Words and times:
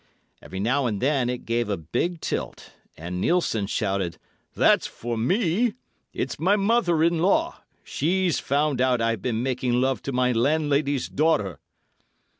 Every 0.41 0.59
now 0.59 0.87
and 0.87 0.99
then 0.99 1.29
it 1.29 1.45
gave 1.45 1.69
a 1.69 1.77
big 1.77 2.21
tilt, 2.21 2.71
and 2.97 3.21
Nielssen 3.21 3.67
shouted, 3.67 4.17
"That's 4.55 4.87
for 4.87 5.15
me! 5.15 5.75
It's 6.11 6.39
my 6.39 6.55
mother 6.55 7.03
in 7.03 7.19
law—she's 7.19 8.39
found 8.39 8.81
out 8.81 8.99
I've 8.99 9.21
been 9.21 9.43
making 9.43 9.73
love 9.73 10.01
to 10.01 10.11
my 10.11 10.31
landlady's 10.31 11.07
daughter." 11.07 11.59